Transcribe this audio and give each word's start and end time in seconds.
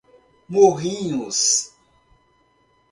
Morrinhos 0.49 1.69